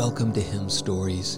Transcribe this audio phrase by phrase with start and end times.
[0.00, 1.36] Welcome to Hymn Stories,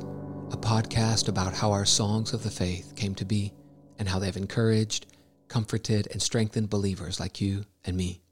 [0.52, 3.52] a podcast about how our songs of the faith came to be
[3.98, 5.06] and how they've encouraged,
[5.48, 8.22] comforted, and strengthened believers like you and me.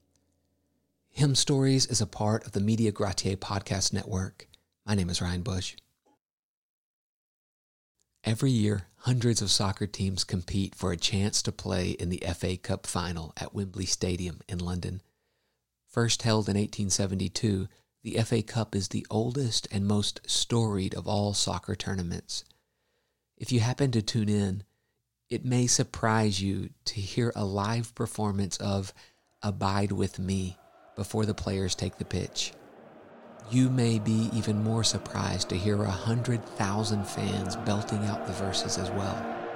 [1.09, 4.47] Hymn Stories is a part of the Media Gratiae podcast network.
[4.87, 5.75] My name is Ryan Bush.
[8.23, 12.57] Every year, hundreds of soccer teams compete for a chance to play in the FA
[12.57, 15.03] Cup final at Wembley Stadium in London.
[15.89, 17.67] First held in 1872,
[18.03, 22.45] the FA Cup is the oldest and most storied of all soccer tournaments.
[23.37, 24.65] If you happen to tune in,
[25.29, 28.93] it may surprise you to hear a live performance of
[29.43, 30.57] Abide with Me
[30.97, 32.53] before the players take the pitch.
[33.51, 38.33] You may be even more surprised to hear a hundred thousand fans belting out the
[38.33, 39.50] verses as well.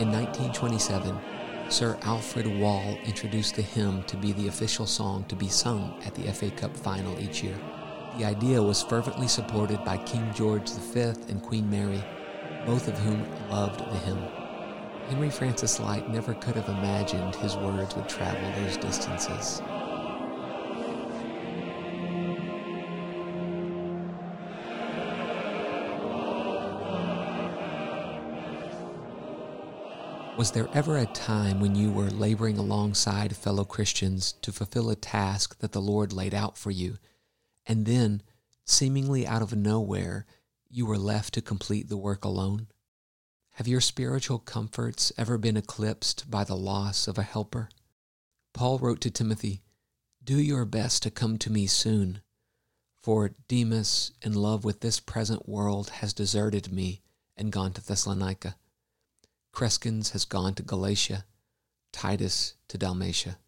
[0.00, 1.18] In 1927,
[1.70, 6.14] Sir Alfred Wall introduced the hymn to be the official song to be sung at
[6.14, 7.58] the FA Cup final each year.
[8.16, 12.00] The idea was fervently supported by King George V and Queen Mary,
[12.64, 14.22] both of whom loved the hymn.
[15.08, 19.60] Henry Francis Lyte never could have imagined his words would travel those distances.
[30.38, 34.94] Was there ever a time when you were laboring alongside fellow Christians to fulfill a
[34.94, 36.98] task that the Lord laid out for you,
[37.66, 38.22] and then,
[38.64, 40.26] seemingly out of nowhere,
[40.70, 42.68] you were left to complete the work alone?
[43.54, 47.68] Have your spiritual comforts ever been eclipsed by the loss of a helper?
[48.54, 49.62] Paul wrote to Timothy,
[50.22, 52.20] Do your best to come to me soon,
[52.94, 57.02] for Demas, in love with this present world, has deserted me
[57.36, 58.54] and gone to Thessalonica.
[59.58, 61.24] Crescens has gone to Galatia,
[61.92, 63.38] Titus to Dalmatia.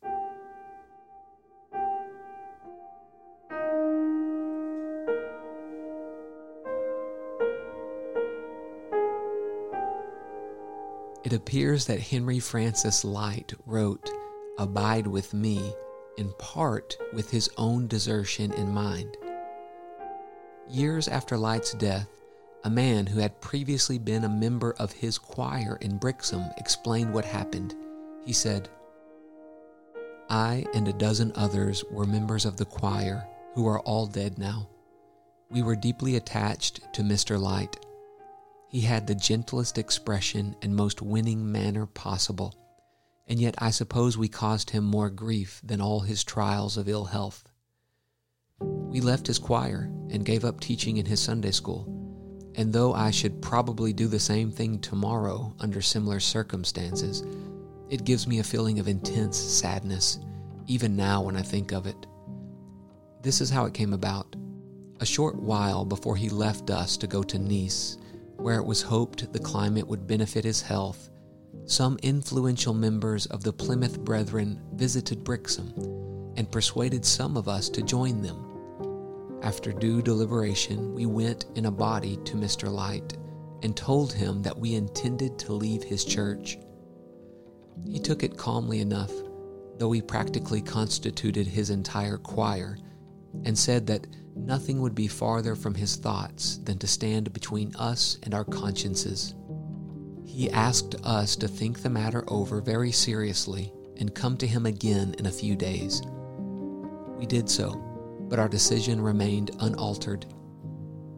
[11.22, 14.10] It appears that Henry Francis Lyte wrote
[14.59, 15.72] Abide with Me
[16.19, 19.16] in part with his own desertion in mind.
[20.69, 22.09] Years after Lyte's death,
[22.62, 27.25] a man who had previously been a member of his choir in Brixham explained what
[27.25, 27.75] happened.
[28.25, 28.69] He said,
[30.28, 34.69] I and a dozen others were members of the choir who are all dead now.
[35.50, 37.41] We were deeply attached to Mr.
[37.41, 37.84] Lyte.
[38.69, 42.54] He had the gentlest expression and most winning manner possible,
[43.27, 47.06] and yet I suppose we caused him more grief than all his trials of ill
[47.06, 47.42] health.
[48.60, 51.99] We left his choir and gave up teaching in his Sunday school
[52.56, 57.24] and though I should probably do the same thing tomorrow under similar circumstances,
[57.88, 60.18] it gives me a feeling of intense sadness,
[60.66, 62.06] even now when I think of it.
[63.22, 64.36] This is how it came about.
[65.00, 67.98] A short while before he left us to go to Nice,
[68.36, 71.10] where it was hoped the climate would benefit his health,
[71.66, 75.72] some influential members of the Plymouth Brethren visited Brixham
[76.36, 78.49] and persuaded some of us to join them.
[79.42, 82.70] After due deliberation, we went in a body to Mr.
[82.70, 83.16] Lyte
[83.62, 86.58] and told him that we intended to leave his church.
[87.86, 89.12] He took it calmly enough,
[89.78, 92.76] though he practically constituted his entire choir,
[93.44, 94.06] and said that
[94.36, 99.34] nothing would be farther from his thoughts than to stand between us and our consciences.
[100.26, 105.14] He asked us to think the matter over very seriously and come to him again
[105.18, 106.02] in a few days.
[107.18, 107.89] We did so
[108.30, 110.24] but our decision remained unaltered.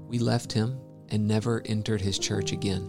[0.09, 0.81] We left him
[1.11, 2.89] and never entered his church again.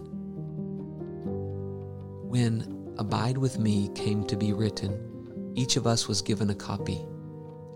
[2.26, 7.04] When Abide with Me came to be written, each of us was given a copy,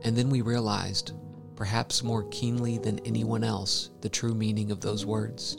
[0.02, 1.12] and then we realized,
[1.54, 5.58] perhaps more keenly than anyone else, the true meaning of those words.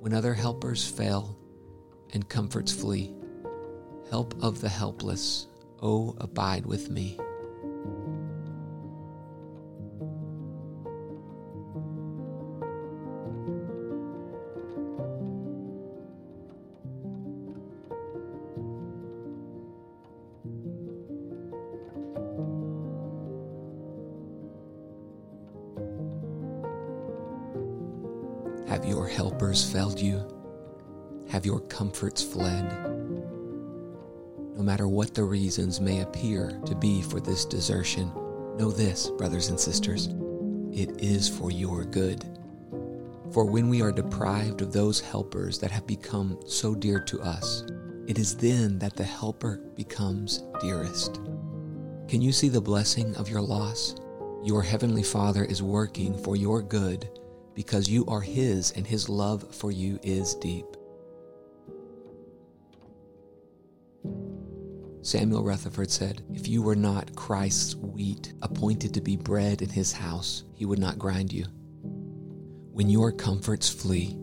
[0.00, 1.38] When other helpers fail
[2.12, 3.14] and comforts flee,
[4.10, 5.46] help of the helpless,
[5.80, 7.18] oh, abide with me.
[28.72, 30.26] Have your helpers failed you?
[31.28, 32.72] Have your comforts fled?
[34.56, 38.10] No matter what the reasons may appear to be for this desertion,
[38.58, 40.06] Know this, brothers and sisters,
[40.72, 42.24] it is for your good.
[43.30, 47.64] For when we are deprived of those helpers that have become so dear to us,
[48.06, 51.20] it is then that the helper becomes dearest.
[52.08, 53.96] Can you see the blessing of your loss?
[54.42, 57.10] Your heavenly Father is working for your good
[57.54, 60.66] because you are His and His love for you is deep.
[65.02, 69.92] Samuel Rutherford said, If you were not Christ's wheat, appointed to be bread in his
[69.92, 71.44] house, he would not grind you.
[72.72, 74.16] When your comforts flee,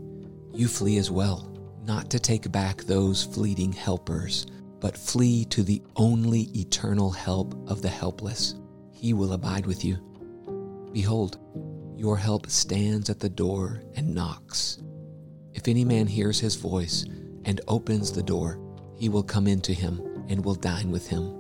[0.54, 1.54] you flee as well,
[1.84, 4.48] not to take back those fleeting helpers,
[4.80, 8.56] but flee to the only eternal help of the helpless.
[8.94, 9.98] He will abide with you.
[10.94, 11.40] Behold,
[12.00, 14.80] your help stands at the door and knocks.
[15.54, 17.06] If any man hears his voice
[17.44, 18.58] and opens the door,
[18.96, 21.39] he will come into him and will dine with him.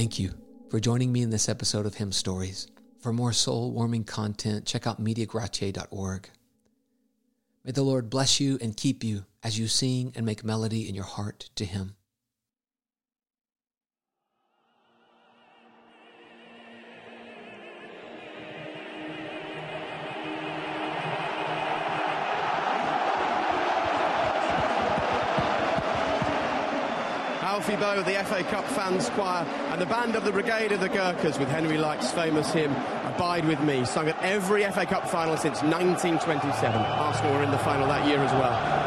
[0.00, 0.32] Thank you
[0.70, 2.68] for joining me in this episode of Hymn Stories.
[3.00, 6.30] For more soul warming content, check out MediaGratiae.org.
[7.66, 10.94] May the Lord bless you and keep you as you sing and make melody in
[10.94, 11.96] your heart to Him.
[27.60, 30.88] Alfie Boe, the FA Cup fans choir, and the band of the Brigade of the
[30.88, 32.74] Gurkhas with Henry Lyte's famous hymn,
[33.04, 36.80] Abide With Me, sung at every FA Cup final since 1927.
[36.80, 38.79] Arsenal were in the final that year as well.